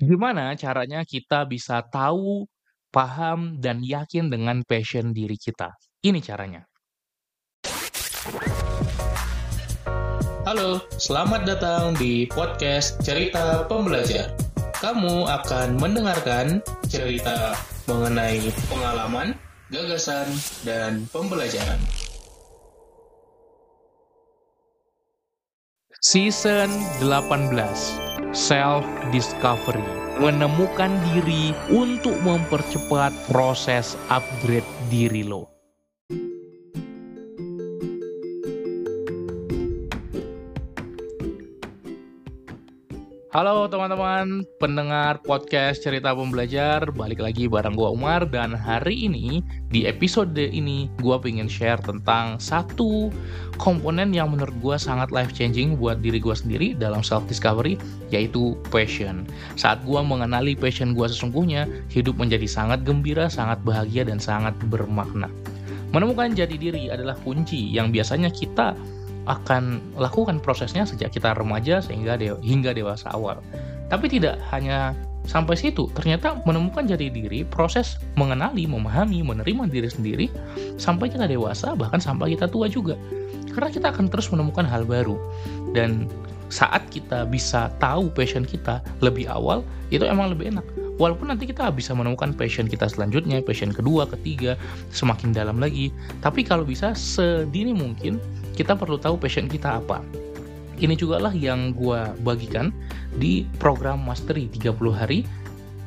[0.00, 2.48] Gimana caranya kita bisa tahu,
[2.88, 5.76] paham, dan yakin dengan passion diri kita?
[6.00, 6.64] Ini caranya.
[10.48, 14.32] Halo, selamat datang di podcast Cerita Pembelajar.
[14.80, 17.52] Kamu akan mendengarkan cerita
[17.84, 18.40] mengenai
[18.72, 19.36] pengalaman,
[19.68, 20.32] gagasan,
[20.64, 21.76] dan pembelajaran.
[26.00, 26.72] Season
[27.04, 29.84] 18 Self Discovery
[30.16, 35.59] Menemukan diri untuk mempercepat proses upgrade diri lo.
[43.30, 44.42] Halo teman-teman.
[44.58, 48.26] Pendengar podcast cerita pembelajar Balik lagi bareng gua Umar.
[48.26, 49.38] Dan hari ini
[49.70, 53.14] di episode ini gua pengen share tentang satu
[53.54, 57.78] komponen yang menurut gua sangat life changing buat diri gua sendiri dalam self discovery
[58.10, 59.22] Yaitu passion.
[59.54, 65.30] Saat gua mengenali passion gua sesungguhnya Hidup menjadi sangat gembira, sangat bahagia, dan sangat bermakna.
[65.94, 68.74] Menemukan jati diri adalah kunci yang biasanya kita
[69.28, 73.40] akan lakukan prosesnya sejak kita remaja sehingga de hingga dewasa awal.
[73.90, 74.94] Tapi tidak hanya
[75.28, 80.26] sampai situ, ternyata menemukan jati diri, proses mengenali, memahami, menerima diri sendiri
[80.80, 82.96] sampai kita dewasa bahkan sampai kita tua juga.
[83.50, 85.18] Karena kita akan terus menemukan hal baru.
[85.74, 86.06] Dan
[86.50, 90.66] saat kita bisa tahu passion kita lebih awal, itu emang lebih enak.
[91.00, 94.58] Walaupun nanti kita bisa menemukan passion kita selanjutnya, passion kedua, ketiga,
[94.92, 95.88] semakin dalam lagi.
[96.20, 98.20] Tapi kalau bisa sedini mungkin
[98.60, 100.04] kita perlu tahu passion kita apa.
[100.76, 102.76] Ini juga lah yang gue bagikan
[103.16, 105.24] di program Mastery 30 hari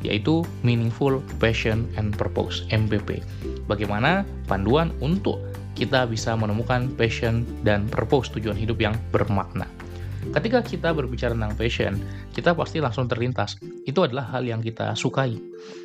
[0.01, 3.21] yaitu Meaningful Passion and Purpose MPP.
[3.69, 5.37] Bagaimana panduan untuk
[5.77, 9.69] kita bisa menemukan passion dan purpose tujuan hidup yang bermakna.
[10.31, 11.99] Ketika kita berbicara tentang passion,
[12.31, 13.59] kita pasti langsung terlintas.
[13.83, 15.35] Itu adalah hal yang kita sukai.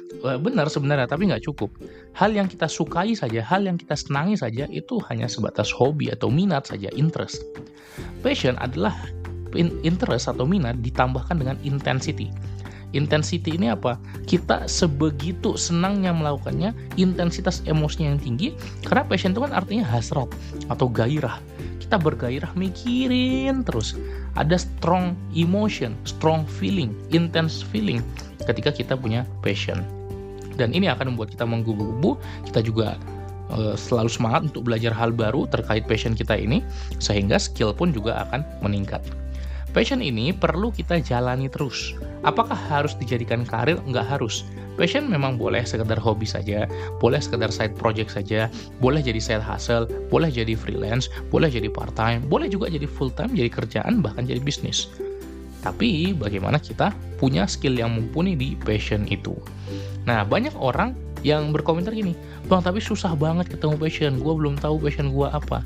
[0.08, 1.75] Eh, benar sebenarnya, tapi nggak cukup.
[2.14, 6.31] Hal yang kita sukai saja, hal yang kita senangi saja, itu hanya sebatas hobi atau
[6.31, 7.43] minat saja, interest.
[8.22, 8.94] Passion adalah
[9.56, 12.28] interest atau minat ditambahkan dengan intensity.
[12.97, 14.00] Intensity ini apa?
[14.25, 18.49] Kita sebegitu senangnya melakukannya, intensitas emosinya yang tinggi,
[18.88, 20.28] karena passion itu kan artinya hasrat
[20.72, 21.37] atau gairah.
[21.77, 23.97] Kita bergairah mikirin terus
[24.37, 28.00] ada strong emotion, strong feeling, intense feeling
[28.48, 29.84] ketika kita punya passion.
[30.56, 32.16] Dan ini akan membuat kita menggubu-gubu,
[32.48, 32.97] kita juga
[33.53, 36.65] uh, selalu semangat untuk belajar hal baru terkait passion kita ini,
[36.98, 39.04] sehingga skill pun juga akan meningkat.
[39.77, 41.93] Passion ini perlu kita jalani terus.
[42.25, 43.77] Apakah harus dijadikan karir?
[43.84, 44.49] Enggak harus.
[44.81, 46.65] Passion memang boleh sekedar hobi saja,
[47.03, 48.47] boleh sekedar side project saja,
[48.78, 53.11] boleh jadi side hustle, boleh jadi freelance, boleh jadi part time, boleh juga jadi full
[53.12, 54.89] time, jadi kerjaan, bahkan jadi bisnis.
[55.61, 59.34] Tapi bagaimana kita punya skill yang mumpuni di passion itu.
[60.07, 60.95] Nah, banyak orang
[61.27, 62.15] yang berkomentar gini,
[62.47, 65.61] Bang tapi susah banget ketemu passion, gue belum tahu passion gue apa.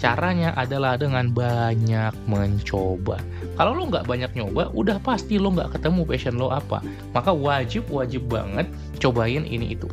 [0.00, 3.20] Caranya adalah dengan banyak mencoba.
[3.60, 6.80] Kalau lo nggak banyak nyoba, udah pasti lo nggak ketemu passion lo apa.
[7.12, 8.64] Maka wajib-wajib banget
[8.96, 9.92] cobain ini itu.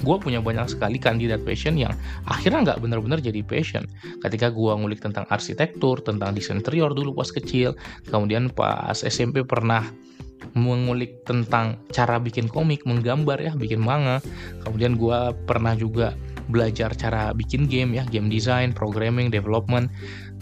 [0.00, 1.92] Gue punya banyak sekali kandidat passion yang
[2.24, 3.84] akhirnya nggak bener-bener jadi passion.
[4.24, 7.76] Ketika gue ngulik tentang arsitektur, tentang desain interior dulu pas kecil,
[8.08, 9.84] kemudian pas SMP pernah
[10.56, 14.20] mengulik tentang cara bikin komik, menggambar ya, bikin manga.
[14.64, 16.16] Kemudian gue pernah juga
[16.48, 19.90] belajar cara bikin game ya, game design, programming, development.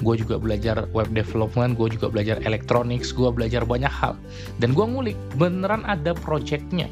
[0.02, 4.18] Gue juga belajar web development, gue juga belajar electronics, gue belajar banyak hal.
[4.58, 6.90] Dan gue ngulik, beneran ada projectnya.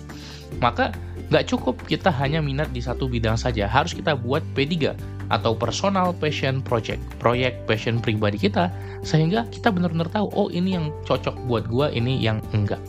[0.60, 0.92] Maka
[1.32, 4.92] nggak cukup kita hanya minat di satu bidang saja, harus kita buat P3
[5.32, 8.68] atau personal passion project, proyek passion pribadi kita,
[9.00, 12.80] sehingga kita benar-benar tahu, oh ini yang cocok buat gue, ini yang enggak.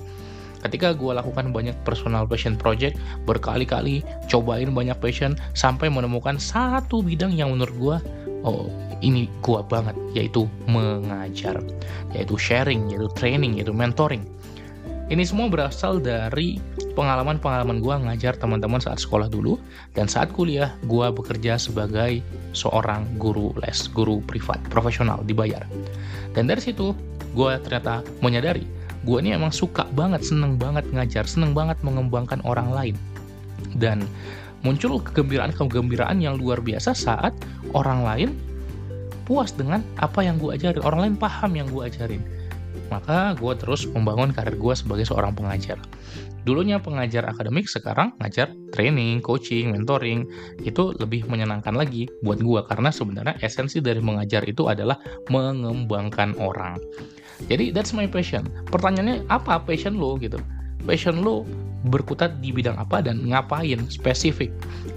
[0.64, 2.96] Ketika gue lakukan banyak personal passion project,
[3.28, 4.00] berkali-kali
[4.32, 7.98] cobain banyak passion, sampai menemukan satu bidang yang menurut gue,
[8.48, 8.72] oh
[9.04, 11.60] ini gue banget, yaitu mengajar,
[12.16, 14.24] yaitu sharing, yaitu training, yaitu mentoring.
[15.12, 16.64] Ini semua berasal dari
[16.96, 19.60] pengalaman-pengalaman gue ngajar teman-teman saat sekolah dulu,
[19.92, 22.24] dan saat kuliah gue bekerja sebagai
[22.56, 25.68] seorang guru les, guru privat, profesional, dibayar.
[26.32, 26.96] Dan dari situ,
[27.36, 28.64] gue ternyata menyadari
[29.04, 32.96] gue ini emang suka banget, seneng banget ngajar, seneng banget mengembangkan orang lain.
[33.76, 34.08] Dan
[34.64, 37.36] muncul kegembiraan-kegembiraan yang luar biasa saat
[37.76, 38.30] orang lain
[39.24, 42.24] puas dengan apa yang gue ajarin, orang lain paham yang gue ajarin.
[42.92, 45.80] Maka gue terus membangun karir gue sebagai seorang pengajar.
[46.44, 50.28] Dulunya pengajar akademik, sekarang ngajar training, coaching, mentoring.
[50.60, 55.00] Itu lebih menyenangkan lagi buat gue karena sebenarnya esensi dari mengajar itu adalah
[55.32, 56.76] mengembangkan orang.
[57.50, 58.48] Jadi that's my passion.
[58.70, 60.38] Pertanyaannya apa passion lo gitu?
[60.84, 61.48] passion lo
[61.92, 64.52] berkutat di bidang apa dan ngapain spesifik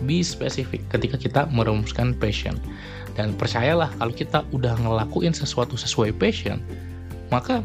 [0.06, 2.54] be spesifik ketika kita merumuskan passion
[3.18, 6.62] dan percayalah kalau kita udah ngelakuin sesuatu sesuai passion
[7.34, 7.62] maka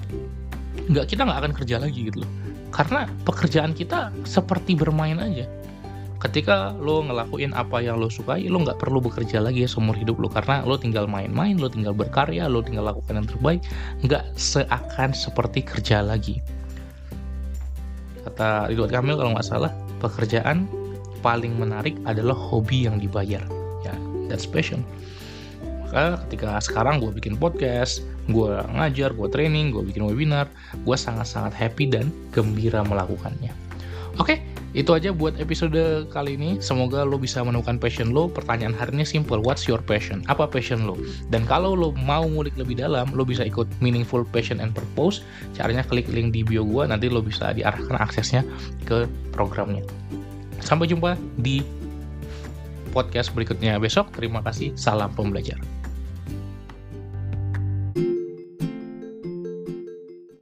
[0.89, 2.31] nggak kita nggak akan kerja lagi gitu loh
[2.73, 5.45] karena pekerjaan kita seperti bermain aja
[6.21, 10.21] ketika lo ngelakuin apa yang lo sukai lo nggak perlu bekerja lagi ya seumur hidup
[10.21, 10.29] lo.
[10.29, 13.61] Karena lo tinggal main-main lo tinggal berkarya lo tinggal lakukan yang terbaik
[14.05, 16.37] nggak seakan seperti kerja lagi.
[18.21, 20.69] Kata Ridwan Kamil kalau nggak salah pekerjaan
[21.25, 23.41] paling menarik adalah hobi yang dibayar.
[23.81, 23.93] Ya
[24.29, 24.85] that's passion.
[25.89, 30.45] Maka ketika sekarang gue bikin podcast gue ngajar gue training gue bikin webinar
[30.85, 33.49] gue sangat-sangat happy dan gembira melakukannya.
[34.21, 36.63] Oke itu aja buat episode kali ini.
[36.63, 38.31] Semoga lo bisa menemukan passion lo.
[38.31, 40.23] Pertanyaan hari ini simple, what's your passion?
[40.31, 40.95] Apa passion lo?
[41.27, 45.23] Dan kalau lo mau ngulik lebih dalam, lo bisa ikut Meaningful Passion and Purpose.
[45.55, 48.47] Caranya klik link di bio gue, nanti lo bisa diarahkan aksesnya
[48.87, 49.83] ke programnya.
[50.63, 51.59] Sampai jumpa di
[52.95, 54.11] podcast berikutnya besok.
[54.15, 55.59] Terima kasih, salam pembelajar.